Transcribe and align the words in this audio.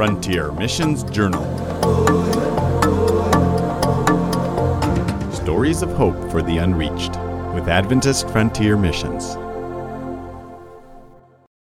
Frontier 0.00 0.50
Missions 0.52 1.04
Journal. 1.10 1.44
Stories 5.30 5.82
of 5.82 5.92
Hope 5.92 6.30
for 6.30 6.40
the 6.40 6.56
Unreached 6.56 7.16
with 7.52 7.68
Adventist 7.68 8.26
Frontier 8.30 8.78
Missions. 8.78 9.36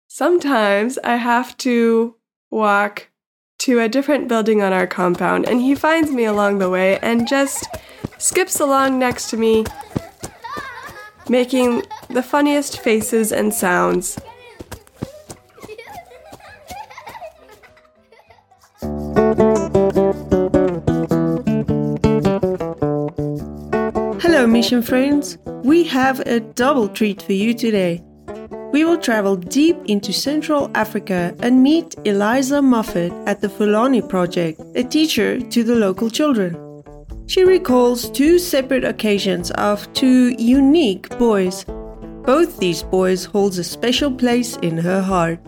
Sometimes 0.09 0.99
I 1.05 1.15
have 1.15 1.57
to 1.59 2.17
walk 2.51 3.11
to 3.59 3.79
a 3.79 3.89
different 3.89 4.27
building 4.27 4.61
on 4.61 4.73
our 4.73 4.89
compound, 4.89 5.49
and 5.49 5.61
he 5.61 5.77
finds 5.77 6.11
me 6.11 6.25
along 6.25 6.59
the 6.59 6.69
way 6.69 6.99
and 6.99 7.29
just 7.29 7.69
skips 8.19 8.59
along 8.59 8.99
next 8.99 9.31
to 9.31 9.37
me, 9.37 9.65
making 11.29 11.85
the 12.11 12.25
funniest 12.25 12.81
faces 12.81 13.31
and 13.31 13.55
sounds. 13.55 14.19
Mission 24.57 24.81
friends. 24.81 25.37
We 25.65 25.85
have 25.85 26.21
a 26.21 26.41
double 26.41 26.89
treat 26.89 27.21
for 27.21 27.35
you 27.35 27.53
today. 27.53 28.03
We 28.73 28.87
will 28.87 28.97
travel 28.97 29.37
deep 29.37 29.77
into 29.85 30.15
Central 30.15 30.71
Africa 30.75 31.37
and 31.41 31.63
meet 31.63 31.95
Eliza 32.07 32.63
Moffat 32.63 33.13
at 33.27 33.43
the 33.43 33.51
Fulani 33.51 34.01
Project, 34.01 34.59
a 34.75 34.83
teacher 34.83 35.39
to 35.39 35.63
the 35.63 35.75
local 35.75 36.09
children. 36.09 36.57
She 37.27 37.45
recalls 37.45 38.09
two 38.11 38.39
separate 38.39 38.85
occasions 38.85 39.51
of 39.51 39.93
two 39.93 40.35
unique 40.39 41.11
boys. 41.19 41.67
Both 42.25 42.59
these 42.59 42.83
boys 42.83 43.27
holds 43.27 43.59
a 43.59 43.65
special 43.65 44.11
place 44.11 44.57
in 44.69 44.79
her 44.79 45.03
heart. 45.03 45.39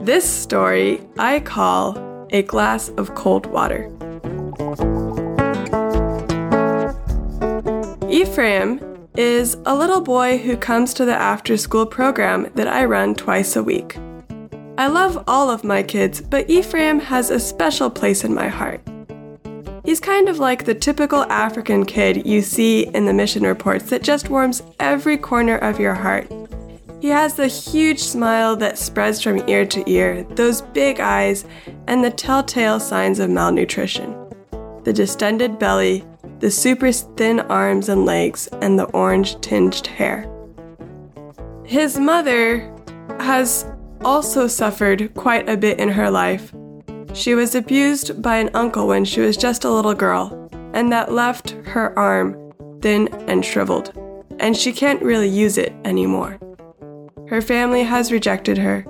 This 0.00 0.28
story 0.28 1.00
I 1.18 1.38
call 1.38 1.96
A 2.30 2.42
Glass 2.42 2.88
of 2.96 3.14
Cold 3.14 3.46
Water. 3.46 3.95
Ephraim 8.16 8.80
is 9.18 9.58
a 9.66 9.76
little 9.76 10.00
boy 10.00 10.38
who 10.38 10.56
comes 10.56 10.94
to 10.94 11.04
the 11.04 11.14
after 11.14 11.58
school 11.58 11.84
program 11.84 12.50
that 12.54 12.66
I 12.66 12.86
run 12.86 13.14
twice 13.14 13.56
a 13.56 13.62
week. 13.62 13.98
I 14.78 14.86
love 14.86 15.22
all 15.28 15.50
of 15.50 15.64
my 15.64 15.82
kids, 15.82 16.22
but 16.22 16.48
Ephraim 16.48 16.98
has 16.98 17.28
a 17.28 17.38
special 17.38 17.90
place 17.90 18.24
in 18.24 18.32
my 18.32 18.48
heart. 18.48 18.80
He's 19.84 20.00
kind 20.00 20.30
of 20.30 20.38
like 20.38 20.64
the 20.64 20.74
typical 20.74 21.24
African 21.24 21.84
kid 21.84 22.26
you 22.26 22.40
see 22.40 22.86
in 22.86 23.04
the 23.04 23.12
mission 23.12 23.42
reports 23.42 23.90
that 23.90 24.02
just 24.02 24.30
warms 24.30 24.62
every 24.80 25.18
corner 25.18 25.58
of 25.58 25.78
your 25.78 25.92
heart. 25.92 26.26
He 27.02 27.08
has 27.08 27.34
the 27.34 27.48
huge 27.48 28.00
smile 28.00 28.56
that 28.56 28.78
spreads 28.78 29.20
from 29.20 29.46
ear 29.46 29.66
to 29.66 29.90
ear, 29.90 30.22
those 30.36 30.62
big 30.62 31.00
eyes, 31.00 31.44
and 31.86 32.02
the 32.02 32.10
telltale 32.10 32.80
signs 32.80 33.18
of 33.18 33.28
malnutrition. 33.28 34.16
The 34.84 34.92
distended 34.94 35.58
belly, 35.58 36.02
the 36.40 36.50
super 36.50 36.92
thin 36.92 37.40
arms 37.40 37.88
and 37.88 38.04
legs, 38.04 38.46
and 38.60 38.78
the 38.78 38.84
orange 38.86 39.40
tinged 39.40 39.86
hair. 39.86 40.30
His 41.64 41.98
mother 41.98 42.72
has 43.20 43.66
also 44.04 44.46
suffered 44.46 45.12
quite 45.14 45.48
a 45.48 45.56
bit 45.56 45.80
in 45.80 45.88
her 45.88 46.10
life. 46.10 46.54
She 47.14 47.34
was 47.34 47.54
abused 47.54 48.20
by 48.22 48.36
an 48.36 48.50
uncle 48.54 48.86
when 48.86 49.04
she 49.04 49.20
was 49.20 49.36
just 49.36 49.64
a 49.64 49.70
little 49.70 49.94
girl, 49.94 50.50
and 50.74 50.92
that 50.92 51.12
left 51.12 51.50
her 51.64 51.98
arm 51.98 52.52
thin 52.82 53.08
and 53.28 53.44
shriveled, 53.44 53.92
and 54.38 54.56
she 54.56 54.72
can't 54.72 55.02
really 55.02 55.28
use 55.28 55.56
it 55.58 55.72
anymore. 55.84 56.38
Her 57.28 57.40
family 57.40 57.82
has 57.82 58.12
rejected 58.12 58.58
her. 58.58 58.84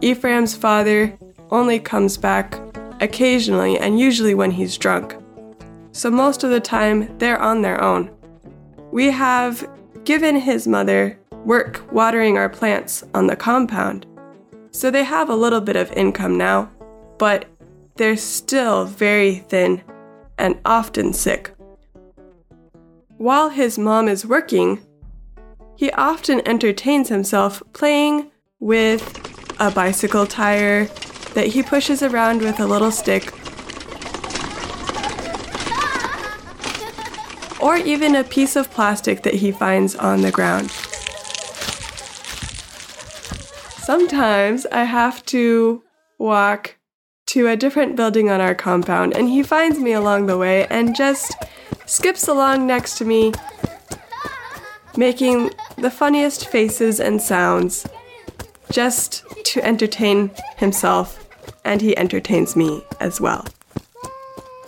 Ephraim's 0.00 0.54
father 0.54 1.16
only 1.50 1.78
comes 1.78 2.16
back 2.16 2.58
occasionally 3.00 3.78
and 3.78 3.98
usually 3.98 4.34
when 4.34 4.50
he's 4.50 4.76
drunk 4.76 5.16
so 5.92 6.10
most 6.10 6.44
of 6.44 6.50
the 6.50 6.60
time 6.60 7.16
they're 7.18 7.40
on 7.40 7.62
their 7.62 7.82
own. 7.82 8.10
We 8.92 9.10
have 9.10 9.68
given 10.04 10.36
his 10.36 10.66
mother 10.66 11.18
work 11.44 11.82
watering 11.92 12.36
our 12.36 12.48
plants 12.48 13.04
on 13.14 13.26
the 13.26 13.36
compound, 13.36 14.06
so 14.70 14.90
they 14.90 15.04
have 15.04 15.28
a 15.28 15.36
little 15.36 15.60
bit 15.60 15.76
of 15.76 15.92
income 15.92 16.36
now, 16.36 16.70
but 17.18 17.46
they're 17.96 18.16
still 18.16 18.84
very 18.84 19.36
thin 19.36 19.82
and 20.38 20.58
often 20.64 21.12
sick. 21.12 21.54
While 23.16 23.48
his 23.48 23.78
mom 23.78 24.08
is 24.08 24.24
working, 24.24 24.80
he 25.76 25.90
often 25.92 26.46
entertains 26.46 27.08
himself 27.08 27.62
playing 27.72 28.30
with 28.60 29.02
a 29.60 29.70
bicycle 29.70 30.26
tire 30.26 30.84
that 31.34 31.48
he 31.48 31.62
pushes 31.62 32.02
around 32.02 32.42
with 32.42 32.60
a 32.60 32.66
little 32.66 32.90
stick 32.90 33.32
or 37.68 37.76
even 37.76 38.16
a 38.16 38.24
piece 38.24 38.56
of 38.56 38.70
plastic 38.70 39.22
that 39.24 39.34
he 39.34 39.52
finds 39.52 39.94
on 39.94 40.22
the 40.22 40.30
ground. 40.30 40.70
Sometimes 43.84 44.64
I 44.72 44.84
have 44.84 45.22
to 45.26 45.82
walk 46.18 46.76
to 47.26 47.46
a 47.46 47.58
different 47.58 47.94
building 47.94 48.30
on 48.30 48.40
our 48.40 48.54
compound, 48.54 49.14
and 49.14 49.28
he 49.28 49.42
finds 49.42 49.78
me 49.78 49.92
along 49.92 50.24
the 50.24 50.38
way 50.38 50.66
and 50.68 50.96
just 50.96 51.34
skips 51.84 52.26
along 52.26 52.66
next 52.66 52.96
to 52.96 53.04
me, 53.04 53.34
making 54.96 55.50
the 55.76 55.90
funniest 55.90 56.48
faces 56.48 56.98
and 56.98 57.20
sounds 57.20 57.86
just 58.72 59.24
to 59.44 59.62
entertain 59.62 60.30
himself, 60.56 61.28
and 61.66 61.82
he 61.82 61.94
entertains 61.98 62.56
me 62.56 62.82
as 62.98 63.20
well. 63.20 63.44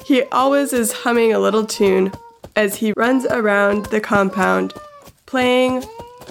He 0.04 0.24
always 0.24 0.74
is 0.74 0.92
humming 0.92 1.32
a 1.32 1.38
little 1.38 1.64
tune 1.64 2.12
as 2.60 2.76
he 2.76 2.92
runs 2.94 3.24
around 3.24 3.86
the 3.86 4.02
compound 4.02 4.74
playing 5.24 5.82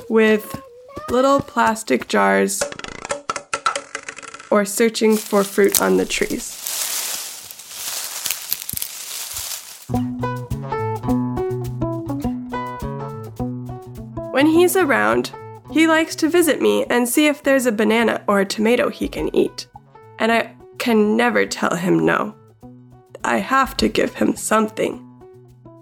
with 0.10 0.62
little 1.10 1.42
plastic 1.42 2.08
jars 2.08 2.62
or 4.52 4.64
searching 4.64 5.18
for 5.18 5.44
fruit 5.44 5.82
on 5.82 5.98
the 5.98 6.06
trees. 6.06 6.56
When 14.32 14.46
he's 14.46 14.76
around, 14.76 15.32
he 15.72 15.88
likes 15.88 16.16
to 16.18 16.30
visit 16.30 16.62
me 16.62 16.86
and 16.92 17.10
see 17.10 17.26
if 17.26 17.42
there's 17.42 17.66
a 17.66 17.72
banana 17.72 18.24
or 18.28 18.40
a 18.40 18.46
tomato 18.46 18.90
he 18.90 19.08
can 19.08 19.36
eat. 19.36 19.68
And 20.20 20.32
I 20.32 20.54
can 20.78 21.18
never 21.18 21.48
tell 21.48 21.76
him 21.76 22.06
no. 22.06 22.36
I 23.24 23.38
have 23.38 23.76
to 23.78 23.88
give 23.88 24.14
him 24.14 24.36
something. 24.36 25.09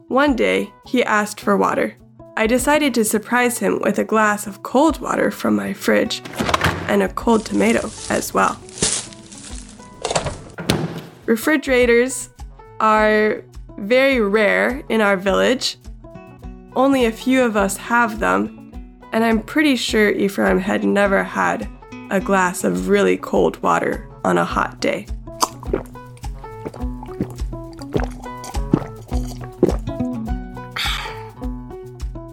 One 0.08 0.38
day, 0.38 0.72
he 0.86 1.04
asked 1.04 1.42
for 1.42 1.58
water. 1.58 1.96
I 2.38 2.48
decided 2.48 2.94
to 2.94 3.04
surprise 3.04 3.58
him 3.58 3.80
with 3.82 4.00
a 4.00 4.06
glass 4.06 4.48
of 4.48 4.64
cold 4.64 5.02
water 5.02 5.32
from 5.32 5.58
my 5.58 5.74
fridge 5.74 6.22
and 6.88 7.04
a 7.04 7.10
cold 7.10 7.46
tomato 7.46 7.90
as 8.10 8.34
well. 8.34 8.58
Refrigerators 11.26 12.30
are 12.80 13.44
very 13.80 14.22
rare 14.22 14.82
in 14.88 15.02
our 15.02 15.18
village. 15.18 15.76
Only 16.74 17.04
a 17.04 17.12
few 17.12 17.44
of 17.44 17.58
us 17.58 17.76
have 17.76 18.20
them, 18.20 18.72
and 19.12 19.26
I'm 19.26 19.42
pretty 19.42 19.76
sure 19.76 20.10
Ephraim 20.10 20.60
had 20.60 20.86
never 20.86 21.22
had 21.22 21.68
a 22.12 22.22
glass 22.22 22.64
of 22.64 22.88
really 22.88 23.18
cold 23.18 23.62
water 23.62 24.08
on 24.24 24.38
a 24.38 24.46
hot 24.46 24.80
day. 24.80 25.06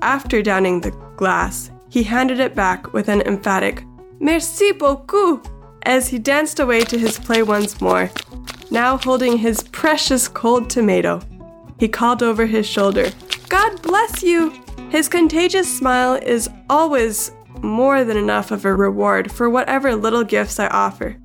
After 0.05 0.43
downing 0.43 0.83
the 0.83 0.91
glass, 1.17 1.71
he 1.89 2.03
handed 2.03 2.39
it 2.39 2.55
back 2.55 2.93
with 2.93 3.09
an 3.09 3.23
emphatic 3.23 3.85
Merci 4.21 4.73
beaucoup 4.73 5.47
as 5.85 6.09
he 6.09 6.19
danced 6.19 6.61
away 6.61 6.83
to 6.83 6.99
his 6.99 7.19
play 7.19 7.43
once 7.43 7.81
more, 7.81 8.11
now 8.71 8.99
holding 8.99 9.39
his 9.39 9.62
precious 9.62 10.29
cold 10.29 10.69
tomato. 10.69 11.23
He 11.79 11.89
called 11.89 12.23
over 12.23 12.45
his 12.45 12.67
shoulder, 12.67 13.11
God 13.49 13.81
bless 13.81 14.23
you! 14.23 14.53
His 14.91 15.09
contagious 15.09 15.75
smile 15.75 16.15
is 16.15 16.50
always 16.69 17.33
more 17.62 18.05
than 18.05 18.19
enough 18.19 18.50
of 18.50 18.67
a 18.67 18.75
reward 18.75 19.33
for 19.33 19.49
whatever 19.49 19.97
little 19.97 20.23
gifts 20.23 20.61
I 20.61 20.67
offer. 20.69 21.17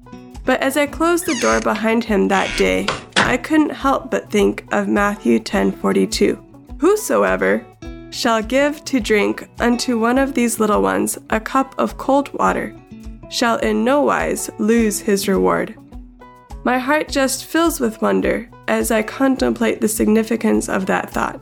But 0.45 0.61
as 0.61 0.77
I 0.77 0.87
closed 0.87 1.25
the 1.25 1.39
door 1.41 1.59
behind 1.59 2.05
him 2.05 2.29
that 2.29 2.57
day, 2.57 2.87
I 3.17 3.35
couldn't 3.35 3.71
help 3.71 4.09
but 4.09 4.31
think 4.31 4.65
of 4.71 4.87
Matthew 4.87 5.39
10:42. 5.39 6.39
Whosoever 6.79 7.65
shall 8.11 8.41
give 8.41 8.83
to 8.85 8.99
drink 8.99 9.47
unto 9.59 9.99
one 9.99 10.17
of 10.17 10.33
these 10.33 10.59
little 10.59 10.81
ones 10.81 11.17
a 11.29 11.39
cup 11.39 11.75
of 11.77 11.97
cold 11.97 12.33
water, 12.33 12.75
shall 13.29 13.57
in 13.59 13.83
no 13.83 14.01
wise 14.01 14.49
lose 14.59 14.99
his 14.99 15.27
reward. 15.27 15.75
My 16.63 16.77
heart 16.77 17.07
just 17.07 17.45
fills 17.45 17.79
with 17.79 18.01
wonder 18.01 18.49
as 18.67 18.91
I 18.91 19.01
contemplate 19.03 19.81
the 19.81 19.87
significance 19.87 20.67
of 20.69 20.85
that 20.87 21.09
thought. 21.09 21.41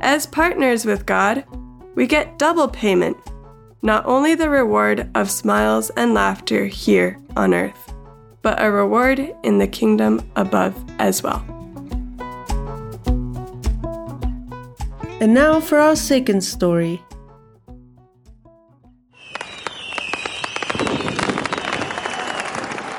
As 0.00 0.26
partners 0.26 0.84
with 0.84 1.06
God, 1.06 1.44
we 1.94 2.06
get 2.06 2.38
double 2.38 2.68
payment. 2.68 3.16
not 3.82 4.06
only 4.06 4.34
the 4.34 4.48
reward 4.48 5.10
of 5.14 5.30
smiles 5.30 5.90
and 5.96 6.14
laughter 6.14 6.66
here 6.66 7.18
on 7.36 7.52
earth, 7.52 7.92
but 8.40 8.62
a 8.62 8.70
reward 8.70 9.34
in 9.42 9.58
the 9.58 9.66
kingdom 9.66 10.22
above 10.36 10.74
as 10.98 11.22
well. 11.22 11.44
And 15.22 15.34
now 15.34 15.60
for 15.60 15.78
our 15.78 15.94
second 15.94 16.40
story. 16.40 17.00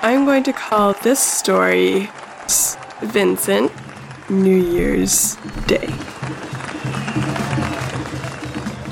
I'm 0.01 0.23
going 0.23 0.43
to 0.43 0.53
call 0.53 0.93
this 0.93 1.19
story 1.19 2.09
Vincent 3.01 3.73
New 4.29 4.55
Year's 4.55 5.35
Day. 5.67 5.89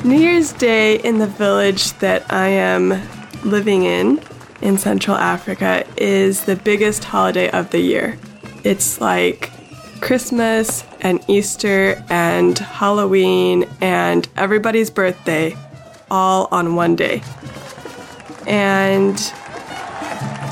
New 0.04 0.20
Year's 0.20 0.52
Day 0.52 0.98
in 0.98 1.20
the 1.20 1.28
village 1.28 1.94
that 2.00 2.26
I 2.34 2.48
am 2.48 3.02
living 3.46 3.84
in, 3.84 4.20
in 4.62 4.78
Central 4.78 5.16
Africa, 5.16 5.86
is 5.96 6.44
the 6.44 6.58
biggest 6.58 7.06
holiday 7.06 7.50
of 7.52 7.70
the 7.70 7.80
year. 7.80 8.20
It's 8.66 9.00
like 9.00 9.50
Christmas 10.02 10.84
and 11.02 11.24
Easter 11.28 12.04
and 12.10 12.58
Halloween 12.58 13.68
and 13.82 14.28
everybody's 14.38 14.90
birthday 14.90 15.56
all 16.10 16.48
on 16.52 16.76
one 16.76 16.96
day. 16.96 17.22
And 18.48 19.18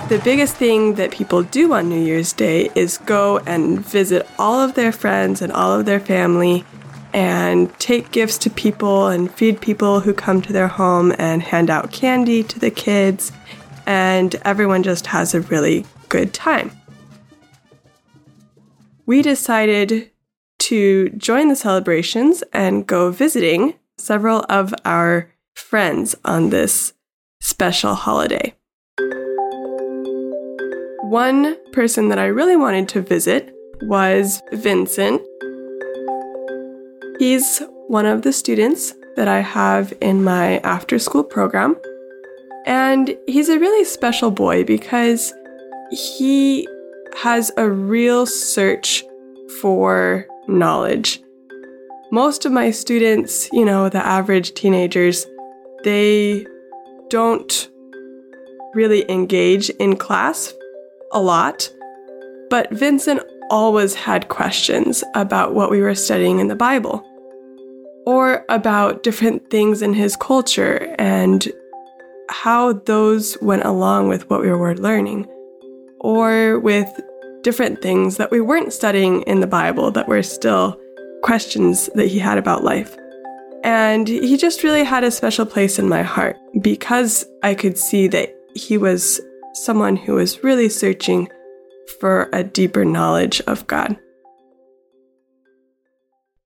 the 0.10 0.20
biggest 0.24 0.56
thing 0.56 0.96
that 0.96 1.12
people 1.12 1.44
do 1.44 1.74
on 1.74 1.88
New 1.88 2.02
Year's 2.02 2.34
Day 2.34 2.72
is 2.76 2.98
go 2.98 3.40
and 3.40 3.80
visit 3.86 4.28
all 4.40 4.60
of 4.60 4.74
their 4.74 4.92
friends 4.92 5.42
and 5.42 5.52
all 5.52 5.72
of 5.72 5.86
their 5.86 6.00
family 6.00 6.66
and 7.14 7.78
take 7.80 8.12
gifts 8.12 8.38
to 8.40 8.50
people 8.50 9.08
and 9.08 9.32
feed 9.32 9.62
people 9.62 10.00
who 10.00 10.14
come 10.14 10.42
to 10.42 10.54
their 10.54 10.68
home 10.68 11.14
and 11.18 11.42
hand 11.42 11.70
out 11.70 11.92
candy 11.92 12.44
to 12.44 12.60
the 12.60 12.72
kids. 12.72 13.32
And 13.86 14.36
everyone 14.46 14.84
just 14.84 15.08
has 15.08 15.34
a 15.34 15.42
really 15.42 15.86
good 16.10 16.34
time. 16.34 16.72
We 19.06 19.22
decided 19.24 20.12
to 20.70 21.10
join 21.18 21.48
the 21.48 21.56
celebrations 21.56 22.44
and 22.54 22.86
go 22.86 23.10
visiting 23.10 23.74
several 23.98 24.46
of 24.50 24.72
our 24.86 25.32
friends 25.56 26.16
on 26.24 26.52
this 26.52 26.94
special 27.42 27.96
holiday. 27.96 28.54
One 31.10 31.58
person 31.72 32.10
that 32.10 32.20
I 32.20 32.28
really 32.28 32.56
wanted 32.56 32.88
to 32.90 33.02
visit 33.02 33.52
was 33.82 34.44
Vincent. 34.52 35.24
He's 37.18 37.64
one 37.88 38.06
of 38.06 38.22
the 38.22 38.32
students 38.32 38.94
that 39.16 39.28
I 39.28 39.40
have 39.40 39.92
in 40.02 40.24
my 40.24 40.60
after 40.60 41.00
school 41.00 41.24
program. 41.24 41.78
And 42.68 43.18
he's 43.26 43.50
a 43.50 43.58
really 43.58 43.86
special 43.86 44.30
boy 44.30 44.66
because 44.66 45.34
he 45.90 46.68
has 47.18 47.52
a 47.58 47.68
real 47.68 48.28
search 48.28 49.04
for 49.62 50.28
knowledge. 50.50 51.22
Most 52.12 52.46
of 52.46 52.52
my 52.52 52.72
students, 52.72 53.48
you 53.52 53.64
know, 53.64 53.88
the 53.88 54.06
average 54.06 54.54
teenagers, 54.54 55.26
they 55.84 56.46
don't 57.10 57.70
really 58.74 59.10
engage 59.10 59.70
in 59.70 59.96
class 59.96 60.54
a 61.12 61.22
lot. 61.22 61.72
But 62.50 62.72
Vincent 62.72 63.22
always 63.52 63.96
had 63.96 64.28
questions 64.28 65.04
about 65.16 65.54
what 65.54 65.72
we 65.72 65.82
were 65.82 65.96
studying 65.96 66.40
in 66.40 66.48
the 66.48 66.56
Bible, 66.56 67.06
or 68.06 68.46
about 68.50 69.04
different 69.04 69.50
things 69.50 69.82
in 69.82 69.94
his 69.94 70.16
culture 70.16 70.96
and 70.98 71.48
how 72.30 72.74
those 72.74 73.38
went 73.42 73.66
along 73.66 74.08
with 74.08 74.30
what 74.30 74.42
we 74.42 74.52
were 74.52 74.76
learning, 74.76 75.28
or 76.00 76.60
with 76.60 76.90
different 77.42 77.82
things 77.82 78.18
that 78.18 78.32
we 78.32 78.42
weren't 78.42 78.74
studying 78.74 79.22
in 79.24 79.40
the 79.40 79.48
Bible 79.48 79.92
that 79.92 80.08
were 80.08 80.24
still 80.24 80.80
questions 81.24 81.90
that 81.96 82.08
he 82.08 82.20
had 82.20 82.38
about 82.38 82.64
life. 82.64 82.98
And 83.64 84.08
he 84.08 84.38
just 84.38 84.64
really 84.64 84.84
had 84.84 85.04
a 85.04 85.12
special 85.12 85.46
place 85.46 85.80
in 85.80 85.90
my 85.90 86.02
heart 86.02 86.38
because 86.62 87.26
I 87.44 87.56
could 87.56 87.78
see 87.78 88.08
that 88.08 88.34
he 88.56 88.78
was 88.78 89.20
someone 89.54 89.96
who 89.96 90.16
was 90.16 90.44
really 90.44 90.70
searching 90.70 91.30
for 92.00 92.30
a 92.32 92.44
deeper 92.44 92.86
knowledge 92.86 93.42
of 93.42 93.68
God. 93.68 93.98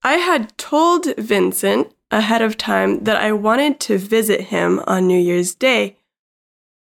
I 0.02 0.14
had 0.14 0.58
told 0.58 1.16
Vincent 1.18 1.94
ahead 2.12 2.42
of 2.42 2.58
time 2.58 3.04
that 3.04 3.18
I 3.18 3.32
wanted 3.32 3.80
to 3.82 3.98
visit 3.98 4.42
him 4.42 4.82
on 4.86 5.08
New 5.08 5.20
Year's 5.20 5.56
Day, 5.56 5.98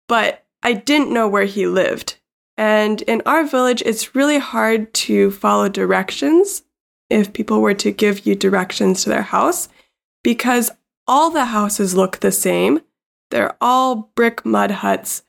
but 0.07 0.45
I 0.63 0.73
didn't 0.73 1.13
know 1.13 1.27
where 1.27 1.45
he 1.45 1.67
lived. 1.67 2.17
And 2.57 3.01
in 3.03 3.21
our 3.25 3.45
village, 3.45 3.83
it's 3.85 4.15
really 4.15 4.39
hard 4.39 4.93
to 4.93 5.31
follow 5.31 5.67
directions 5.67 6.63
if 7.09 7.33
people 7.33 7.61
were 7.61 7.73
to 7.73 7.91
give 7.91 8.25
you 8.25 8.35
directions 8.35 9.03
to 9.03 9.09
their 9.09 9.21
house 9.21 9.69
because 10.23 10.71
all 11.07 11.29
the 11.29 11.45
houses 11.45 11.95
look 11.95 12.19
the 12.19 12.31
same. 12.31 12.81
They're 13.29 13.55
all 13.61 14.11
brick 14.15 14.45
mud 14.45 14.71
huts 14.71 15.23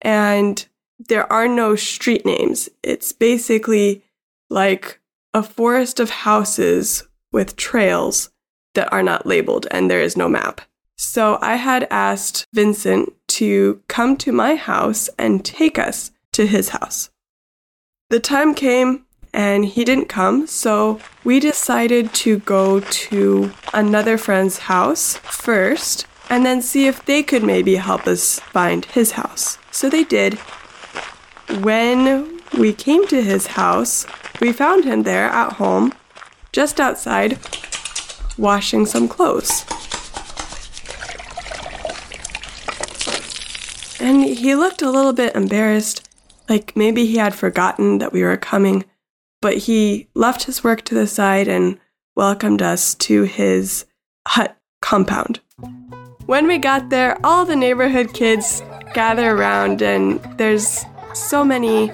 and 0.00 0.66
there 0.98 1.30
are 1.32 1.48
no 1.48 1.76
street 1.76 2.24
names. 2.24 2.68
It's 2.82 3.12
basically 3.12 4.02
like 4.48 5.00
a 5.32 5.42
forest 5.42 6.00
of 6.00 6.10
houses 6.10 7.06
with 7.32 7.56
trails 7.56 8.30
that 8.74 8.92
are 8.92 9.02
not 9.02 9.26
labeled 9.26 9.66
and 9.70 9.90
there 9.90 10.00
is 10.00 10.16
no 10.16 10.28
map. 10.28 10.60
So 10.96 11.38
I 11.42 11.56
had 11.56 11.88
asked 11.90 12.46
Vincent 12.52 13.12
to 13.28 13.82
come 13.88 14.16
to 14.18 14.32
my 14.32 14.54
house 14.54 15.08
and 15.18 15.44
take 15.44 15.78
us 15.78 16.12
to 16.34 16.46
his 16.46 16.68
house. 16.70 17.10
The 18.10 18.20
time 18.20 18.54
came 18.54 19.06
and 19.32 19.64
he 19.64 19.84
didn't 19.84 20.08
come, 20.08 20.46
so 20.46 21.00
we 21.24 21.40
decided 21.40 22.14
to 22.14 22.38
go 22.40 22.80
to 22.80 23.52
another 23.72 24.16
friend's 24.16 24.58
house 24.58 25.16
first 25.16 26.06
and 26.30 26.46
then 26.46 26.62
see 26.62 26.86
if 26.86 27.04
they 27.04 27.22
could 27.22 27.42
maybe 27.42 27.76
help 27.76 28.06
us 28.06 28.38
find 28.40 28.84
his 28.84 29.12
house. 29.12 29.58
So 29.70 29.90
they 29.90 30.04
did. 30.04 30.34
When 31.60 32.40
we 32.56 32.72
came 32.72 33.06
to 33.08 33.22
his 33.22 33.48
house, 33.48 34.06
we 34.40 34.52
found 34.52 34.84
him 34.84 35.02
there 35.02 35.26
at 35.26 35.54
home, 35.54 35.92
just 36.52 36.80
outside, 36.80 37.38
washing 38.38 38.86
some 38.86 39.08
clothes. 39.08 39.64
And 44.00 44.24
he 44.24 44.54
looked 44.54 44.82
a 44.82 44.90
little 44.90 45.12
bit 45.12 45.34
embarrassed, 45.34 46.03
like 46.48 46.76
maybe 46.76 47.06
he 47.06 47.16
had 47.16 47.34
forgotten 47.34 47.98
that 47.98 48.12
we 48.12 48.22
were 48.22 48.36
coming, 48.36 48.84
but 49.40 49.58
he 49.58 50.08
left 50.14 50.44
his 50.44 50.64
work 50.64 50.82
to 50.82 50.94
the 50.94 51.06
side 51.06 51.48
and 51.48 51.78
welcomed 52.16 52.62
us 52.62 52.94
to 52.94 53.22
his 53.22 53.86
hut 54.26 54.56
compound. 54.80 55.40
When 56.26 56.46
we 56.46 56.58
got 56.58 56.88
there, 56.90 57.18
all 57.24 57.44
the 57.44 57.56
neighborhood 57.56 58.14
kids 58.14 58.62
gather 58.94 59.30
around, 59.30 59.82
and 59.82 60.20
there's 60.38 60.84
so 61.12 61.44
many 61.44 61.92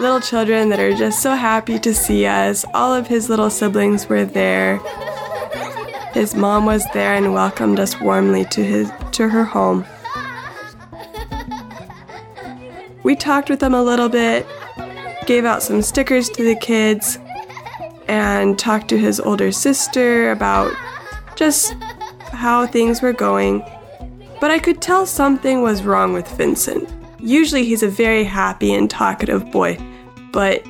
little 0.00 0.20
children 0.20 0.68
that 0.70 0.80
are 0.80 0.94
just 0.94 1.22
so 1.22 1.34
happy 1.34 1.78
to 1.78 1.94
see 1.94 2.26
us. 2.26 2.64
All 2.74 2.92
of 2.92 3.06
his 3.06 3.28
little 3.28 3.50
siblings 3.50 4.08
were 4.08 4.24
there. 4.24 4.78
His 6.12 6.34
mom 6.34 6.66
was 6.66 6.84
there 6.92 7.14
and 7.14 7.32
welcomed 7.32 7.78
us 7.78 8.00
warmly 8.00 8.44
to 8.46 8.64
his 8.64 8.90
to 9.12 9.28
her 9.28 9.44
home. 9.44 9.84
We 13.06 13.14
talked 13.14 13.48
with 13.48 13.60
them 13.60 13.72
a 13.72 13.84
little 13.84 14.08
bit, 14.08 14.44
gave 15.26 15.44
out 15.44 15.62
some 15.62 15.80
stickers 15.80 16.28
to 16.30 16.42
the 16.42 16.56
kids, 16.56 17.20
and 18.08 18.58
talked 18.58 18.88
to 18.88 18.98
his 18.98 19.20
older 19.20 19.52
sister 19.52 20.32
about 20.32 20.72
just 21.36 21.74
how 22.32 22.66
things 22.66 23.02
were 23.02 23.12
going, 23.12 23.62
but 24.40 24.50
I 24.50 24.58
could 24.58 24.82
tell 24.82 25.06
something 25.06 25.62
was 25.62 25.84
wrong 25.84 26.14
with 26.14 26.26
Vincent. 26.36 26.92
Usually 27.20 27.64
he's 27.64 27.84
a 27.84 27.88
very 27.88 28.24
happy 28.24 28.74
and 28.74 28.90
talkative 28.90 29.52
boy, 29.52 29.78
but 30.32 30.66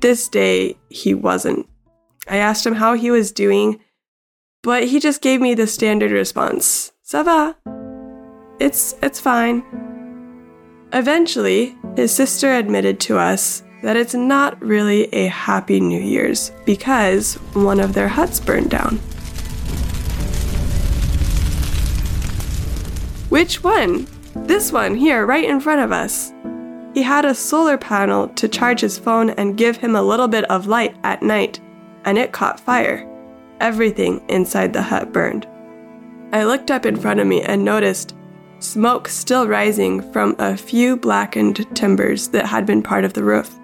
this 0.00 0.28
day 0.28 0.76
he 0.90 1.14
wasn't. 1.14 1.66
I 2.28 2.36
asked 2.36 2.66
him 2.66 2.74
how 2.74 2.96
he 2.96 3.10
was 3.10 3.32
doing, 3.32 3.80
but 4.62 4.84
he 4.88 5.00
just 5.00 5.22
gave 5.22 5.40
me 5.40 5.54
the 5.54 5.66
standard 5.66 6.10
response. 6.10 6.92
Ça 7.02 7.24
va? 7.24 7.56
It's 8.60 8.94
it's 9.02 9.18
fine. 9.18 9.91
Eventually, 10.94 11.74
his 11.96 12.14
sister 12.14 12.52
admitted 12.52 13.00
to 13.00 13.16
us 13.16 13.62
that 13.82 13.96
it's 13.96 14.14
not 14.14 14.60
really 14.62 15.04
a 15.14 15.26
happy 15.26 15.80
New 15.80 16.00
Year's 16.00 16.52
because 16.66 17.34
one 17.54 17.80
of 17.80 17.94
their 17.94 18.08
huts 18.08 18.38
burned 18.38 18.70
down. 18.70 18.98
Which 23.30 23.64
one? 23.64 24.06
This 24.36 24.70
one 24.70 24.94
here, 24.94 25.24
right 25.24 25.48
in 25.48 25.60
front 25.60 25.80
of 25.80 25.92
us. 25.92 26.32
He 26.92 27.02
had 27.02 27.24
a 27.24 27.34
solar 27.34 27.78
panel 27.78 28.28
to 28.28 28.46
charge 28.46 28.80
his 28.82 28.98
phone 28.98 29.30
and 29.30 29.56
give 29.56 29.78
him 29.78 29.96
a 29.96 30.02
little 30.02 30.28
bit 30.28 30.44
of 30.50 30.66
light 30.66 30.94
at 31.04 31.22
night, 31.22 31.58
and 32.04 32.18
it 32.18 32.32
caught 32.32 32.60
fire. 32.60 33.08
Everything 33.60 34.22
inside 34.28 34.74
the 34.74 34.82
hut 34.82 35.10
burned. 35.10 35.46
I 36.32 36.44
looked 36.44 36.70
up 36.70 36.84
in 36.84 36.96
front 36.96 37.20
of 37.20 37.26
me 37.26 37.40
and 37.40 37.64
noticed 37.64 38.14
smoke 38.62 39.08
still 39.08 39.48
rising 39.48 40.12
from 40.12 40.36
a 40.38 40.56
few 40.56 40.96
blackened 40.96 41.66
timbers 41.76 42.28
that 42.28 42.46
had 42.46 42.64
been 42.64 42.82
part 42.82 43.04
of 43.04 43.12
the 43.14 43.24
roof. 43.24 43.54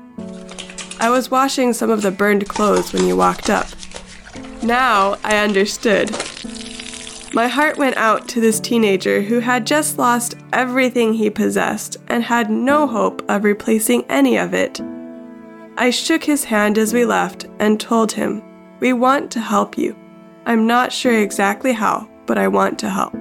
I 1.00 1.10
was 1.10 1.30
washing 1.30 1.72
some 1.72 1.90
of 1.90 2.02
the 2.02 2.10
burned 2.10 2.48
clothes 2.48 2.92
when 2.92 3.06
you 3.06 3.16
walked 3.16 3.50
up. 3.50 3.68
Now 4.62 5.16
I 5.22 5.38
understood. 5.38 6.10
My 7.32 7.46
heart 7.46 7.78
went 7.78 7.96
out 7.96 8.26
to 8.28 8.40
this 8.40 8.58
teenager 8.58 9.20
who 9.20 9.38
had 9.38 9.66
just 9.66 9.98
lost 9.98 10.34
everything 10.52 11.14
he 11.14 11.30
possessed 11.30 11.98
and 12.08 12.24
had 12.24 12.50
no 12.50 12.86
hope 12.86 13.22
of 13.28 13.44
replacing 13.44 14.04
any 14.08 14.36
of 14.36 14.54
it. 14.54 14.80
I 15.76 15.90
shook 15.90 16.24
his 16.24 16.44
hand 16.44 16.78
as 16.78 16.92
we 16.92 17.04
left 17.04 17.46
and 17.60 17.78
told 17.78 18.10
him, 18.12 18.42
We 18.80 18.92
want 18.92 19.30
to 19.32 19.40
help 19.40 19.78
you. 19.78 19.96
I'm 20.46 20.66
not 20.66 20.92
sure 20.92 21.16
exactly 21.16 21.72
how, 21.72 22.08
but 22.26 22.38
I 22.38 22.48
want 22.48 22.78
to 22.80 22.90
help. 22.90 23.14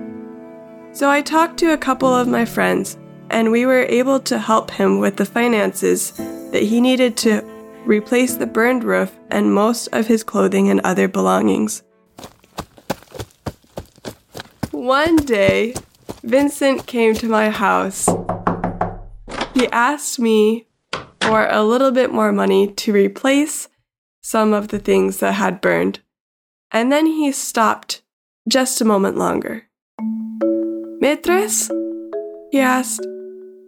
So 0.97 1.11
I 1.11 1.21
talked 1.21 1.59
to 1.59 1.73
a 1.73 1.77
couple 1.77 2.11
of 2.11 2.27
my 2.27 2.43
friends, 2.43 2.97
and 3.29 3.51
we 3.51 3.67
were 3.67 3.83
able 3.83 4.19
to 4.21 4.39
help 4.39 4.71
him 4.71 4.97
with 4.97 5.17
the 5.17 5.25
finances 5.25 6.11
that 6.51 6.63
he 6.63 6.81
needed 6.81 7.15
to 7.17 7.43
replace 7.85 8.33
the 8.33 8.47
burned 8.47 8.83
roof 8.83 9.15
and 9.29 9.53
most 9.53 9.89
of 9.89 10.07
his 10.07 10.23
clothing 10.23 10.71
and 10.71 10.81
other 10.83 11.07
belongings. 11.07 11.83
One 14.71 15.17
day, 15.17 15.75
Vincent 16.23 16.87
came 16.87 17.13
to 17.13 17.29
my 17.29 17.51
house. 17.51 18.09
He 19.53 19.67
asked 19.67 20.17
me 20.17 20.65
for 21.21 21.45
a 21.45 21.61
little 21.61 21.91
bit 21.91 22.11
more 22.11 22.31
money 22.31 22.73
to 22.73 22.91
replace 22.91 23.69
some 24.23 24.51
of 24.51 24.69
the 24.69 24.79
things 24.79 25.17
that 25.19 25.33
had 25.33 25.61
burned. 25.61 25.99
And 26.71 26.91
then 26.91 27.05
he 27.05 27.31
stopped 27.31 28.01
just 28.49 28.81
a 28.81 28.85
moment 28.85 29.15
longer. 29.15 29.67
Maîtresse? 31.07 31.71
He 32.51 32.59
asked, 32.59 33.07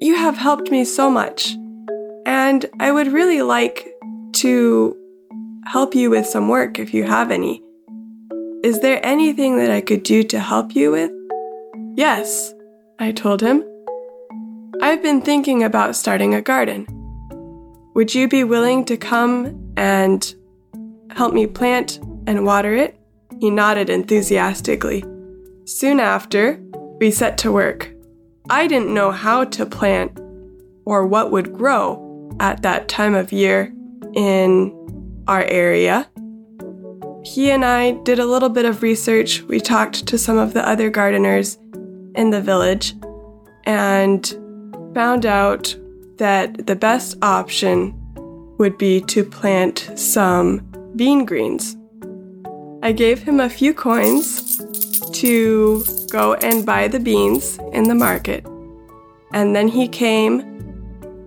You 0.01 0.17
have 0.17 0.35
helped 0.35 0.69
me 0.71 0.83
so 0.83 1.09
much, 1.09 1.55
and 2.25 2.65
I 2.81 2.91
would 2.91 3.13
really 3.13 3.41
like 3.41 3.87
to 4.43 4.97
help 5.65 5.95
you 5.95 6.09
with 6.09 6.25
some 6.25 6.49
work 6.49 6.79
if 6.79 6.93
you 6.93 7.05
have 7.05 7.31
any. 7.31 7.63
Is 8.61 8.81
there 8.81 8.99
anything 9.05 9.55
that 9.55 9.71
I 9.71 9.79
could 9.79 10.03
do 10.03 10.21
to 10.23 10.37
help 10.37 10.75
you 10.75 10.91
with? 10.91 11.11
Yes, 11.95 12.53
I 12.99 13.13
told 13.13 13.39
him. 13.39 13.63
I've 14.81 15.01
been 15.01 15.21
thinking 15.21 15.63
about 15.63 15.95
starting 15.95 16.35
a 16.35 16.41
garden. 16.41 16.87
Would 17.95 18.13
you 18.13 18.27
be 18.27 18.43
willing 18.43 18.83
to 18.83 18.97
come 18.97 19.73
and 19.77 20.35
help 21.11 21.33
me 21.33 21.47
plant 21.47 21.99
and 22.27 22.45
water 22.45 22.75
it? 22.75 22.99
He 23.39 23.49
nodded 23.49 23.89
enthusiastically. 23.89 25.05
Soon 25.63 26.01
after, 26.01 26.59
we 26.99 27.11
set 27.11 27.37
to 27.39 27.51
work. 27.51 27.91
I 28.49 28.67
didn't 28.67 28.93
know 28.93 29.11
how 29.11 29.45
to 29.45 29.65
plant 29.65 30.19
or 30.85 31.05
what 31.05 31.31
would 31.31 31.53
grow 31.53 32.35
at 32.39 32.61
that 32.63 32.87
time 32.87 33.15
of 33.15 33.31
year 33.31 33.73
in 34.13 35.23
our 35.27 35.43
area. 35.43 36.09
He 37.23 37.51
and 37.51 37.63
I 37.63 37.91
did 38.03 38.19
a 38.19 38.25
little 38.25 38.49
bit 38.49 38.65
of 38.65 38.81
research. 38.81 39.43
We 39.43 39.59
talked 39.59 40.07
to 40.07 40.17
some 40.17 40.37
of 40.37 40.53
the 40.53 40.67
other 40.67 40.89
gardeners 40.89 41.57
in 42.15 42.31
the 42.31 42.41
village 42.41 42.95
and 43.65 44.25
found 44.95 45.25
out 45.25 45.75
that 46.17 46.65
the 46.65 46.75
best 46.75 47.17
option 47.21 47.95
would 48.57 48.77
be 48.77 48.99
to 49.01 49.23
plant 49.23 49.91
some 49.95 50.59
bean 50.95 51.23
greens. 51.23 51.77
I 52.81 52.91
gave 52.93 53.19
him 53.23 53.39
a 53.39 53.49
few 53.49 53.73
coins 53.73 54.57
to 55.19 55.83
go 56.09 56.33
and 56.35 56.65
buy 56.65 56.87
the 56.87 56.99
beans 56.99 57.59
in 57.73 57.83
the 57.83 57.95
market. 57.95 58.45
And 59.33 59.55
then 59.55 59.67
he 59.67 59.87
came 59.87 60.41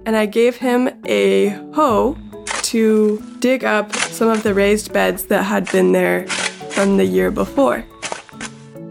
and 0.05 0.17
I 0.17 0.27
gave 0.27 0.57
him 0.57 0.91
a 1.07 1.49
hoe 1.75 2.17
to 2.63 3.23
dig 3.39 3.65
up 3.65 3.95
some 3.95 4.29
of 4.29 4.43
the 4.43 4.55
raised 4.55 4.93
beds 4.93 5.27
that 5.27 5.45
had 5.45 5.71
been 5.71 5.93
there 5.93 6.27
from 6.71 6.97
the 6.97 7.05
year 7.05 7.31
before. 7.31 7.85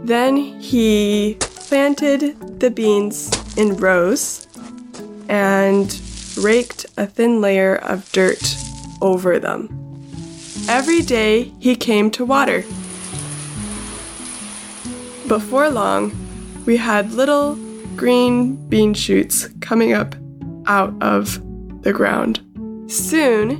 Then 0.03 0.37
he 0.37 1.37
planted 1.39 2.59
the 2.59 2.71
beans 2.71 3.31
in 3.57 3.77
rows 3.77 4.47
and 5.29 6.01
raked 6.37 6.85
a 6.97 7.05
thin 7.05 7.41
layer 7.41 7.75
of 7.75 8.11
dirt 8.11 8.55
over 9.01 9.39
them. 9.39 9.69
Every 10.69 11.01
day 11.01 11.53
he 11.59 11.75
came 11.75 12.11
to 12.11 12.25
water. 12.25 12.63
Before 15.31 15.69
long, 15.69 16.11
we 16.65 16.75
had 16.75 17.13
little 17.13 17.55
green 17.95 18.57
bean 18.67 18.93
shoots 18.93 19.47
coming 19.61 19.93
up 19.93 20.13
out 20.65 20.93
of 21.01 21.41
the 21.83 21.93
ground. 21.93 22.41
Soon, 22.91 23.57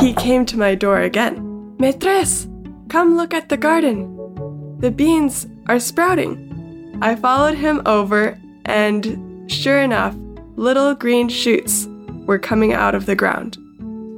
he 0.00 0.14
came 0.14 0.46
to 0.46 0.56
my 0.56 0.74
door 0.74 1.00
again. 1.00 1.76
Maîtresse, 1.76 2.48
come 2.88 3.14
look 3.14 3.34
at 3.34 3.50
the 3.50 3.58
garden. 3.58 4.78
The 4.78 4.90
beans 4.90 5.46
are 5.66 5.78
sprouting. 5.78 6.98
I 7.02 7.14
followed 7.16 7.58
him 7.58 7.82
over, 7.84 8.38
and 8.64 9.52
sure 9.52 9.82
enough, 9.82 10.16
little 10.56 10.94
green 10.94 11.28
shoots 11.28 11.88
were 12.24 12.38
coming 12.38 12.72
out 12.72 12.94
of 12.94 13.04
the 13.04 13.16
ground. 13.16 13.58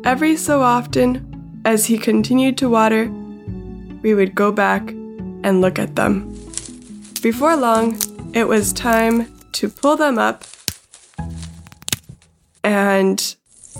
Every 0.05 0.37
so 0.37 0.63
often, 0.63 1.61
as 1.65 1.87
he 1.87 1.99
continued 1.99 2.57
to 2.59 2.71
water, 2.71 3.11
we 4.05 4.15
would 4.15 4.37
go 4.37 4.53
back 4.53 4.91
and 5.43 5.61
look 5.61 5.81
at 5.81 5.97
them. 5.97 6.34
Before 7.25 7.57
long, 7.57 7.99
it 8.35 8.47
was 8.47 8.71
time 8.71 9.35
to 9.53 9.71
pull 9.71 9.97
them 9.97 10.19
up 10.19 10.45
and 12.63 13.35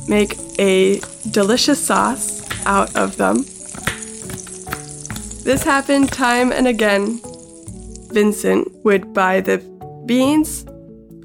make 0.09 0.39
a 0.59 1.01
delicious 1.31 1.79
sauce 1.79 2.43
out 2.65 2.97
of 2.97 3.19
them. 3.19 3.45
This 5.45 5.63
happened 5.63 6.11
time 6.11 6.53
and 6.53 6.67
again. 6.67 7.21
Vincent 8.15 8.67
would 8.83 9.13
buy 9.13 9.43
the 9.43 9.59
beans, 10.07 10.65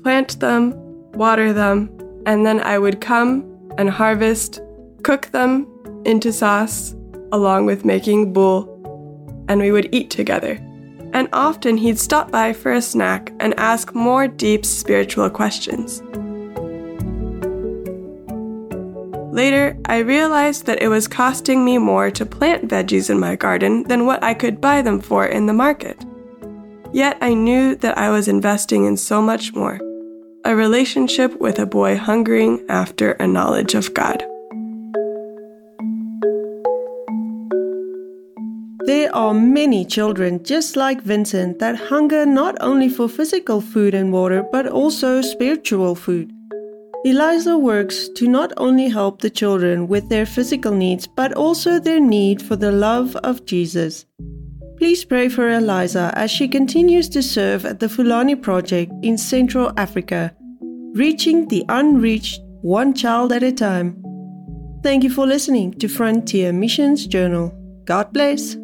plant 0.04 0.42
them, 0.42 0.74
water 1.14 1.54
them, 1.54 1.90
and 2.26 2.46
then 2.46 2.60
I 2.60 2.80
would 2.80 3.00
come 3.00 3.46
and 3.78 3.90
harvest, 3.90 4.60
cook 5.04 5.28
them 5.28 5.66
into 6.04 6.34
sauce, 6.34 6.94
along 7.32 7.66
with 7.66 7.86
making 7.86 8.34
boule, 8.34 8.66
and 9.48 9.62
we 9.62 9.72
would 9.72 9.88
eat 9.96 10.10
together. 10.10 10.60
And 11.14 11.28
often 11.34 11.78
he'd 11.78 12.00
stop 12.00 12.32
by 12.32 12.54
for 12.54 12.72
a 12.74 12.82
snack 12.82 13.34
and 13.40 13.54
ask 13.60 13.96
more 13.96 14.28
deep 14.28 14.66
spiritual 14.66 15.30
questions. 15.30 16.02
Later, 19.32 19.78
I 19.86 20.00
realized 20.00 20.66
that 20.66 20.82
it 20.82 20.88
was 20.88 21.08
costing 21.08 21.64
me 21.64 21.78
more 21.78 22.12
to 22.12 22.26
plant 22.26 22.68
veggies 22.68 23.10
in 23.10 23.20
my 23.20 23.36
garden 23.36 23.84
than 23.84 24.06
what 24.06 24.24
I 24.24 24.34
could 24.34 24.60
buy 24.60 24.82
them 24.82 25.00
for 25.00 25.26
in 25.26 25.46
the 25.46 25.54
market. 25.54 26.04
Yet 26.92 27.18
I 27.22 27.34
knew 27.34 27.76
that 27.76 27.98
I 27.98 28.10
was 28.10 28.28
investing 28.28 28.86
in 28.86 28.98
so 28.98 29.22
much 29.22 29.54
more 29.54 29.80
a 30.46 30.56
relationship 30.56 31.40
with 31.40 31.60
a 31.60 31.66
boy 31.66 31.98
hungering 31.98 32.66
after 32.70 33.12
a 33.12 33.28
knowledge 33.28 33.76
of 33.76 33.94
God. 33.94 34.24
There 38.90 39.16
are 39.16 39.36
many 39.36 39.86
children 39.86 40.44
just 40.44 40.76
like 40.76 41.04
Vincent 41.04 41.60
that 41.60 41.76
hunger 41.76 42.26
not 42.26 42.58
only 42.60 42.90
for 42.90 43.08
physical 43.08 43.62
food 43.62 43.94
and 43.94 44.12
water, 44.12 44.42
but 44.52 44.66
also 44.66 45.22
spiritual 45.22 45.94
food. 45.94 46.32
Eliza 47.06 47.56
works 47.56 48.10
to 48.16 48.28
not 48.28 48.52
only 48.58 48.90
help 48.90 49.22
the 49.22 49.30
children 49.30 49.88
with 49.88 50.10
their 50.10 50.26
physical 50.26 50.72
needs, 50.72 51.06
but 51.06 51.34
also 51.34 51.78
their 51.78 52.00
need 52.00 52.42
for 52.42 52.56
the 52.56 52.72
love 52.72 53.16
of 53.18 53.46
Jesus. 53.46 54.08
Please 54.80 55.06
pray 55.06 55.30
for 55.30 55.48
Eliza 55.52 56.12
as 56.16 56.32
she 56.32 56.48
continues 56.48 57.08
to 57.10 57.22
serve 57.22 57.66
at 57.66 57.80
the 57.80 57.90
Fulani 57.90 58.34
Project 58.34 58.92
in 59.04 59.20
Central 59.20 59.72
Africa, 59.78 60.34
reaching 60.96 61.48
the 61.48 61.64
unreached 61.70 62.42
one 62.64 62.96
child 62.96 63.34
at 63.34 63.44
a 63.44 63.52
time. 63.52 64.02
Thank 64.82 65.04
you 65.04 65.12
for 65.12 65.28
listening 65.28 65.74
to 65.74 65.88
Frontier 65.88 66.52
Missions 66.52 67.06
Journal. 67.06 67.54
God 67.86 68.12
bless. 68.14 68.56